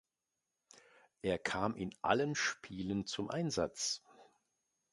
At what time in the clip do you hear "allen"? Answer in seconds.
2.01-2.33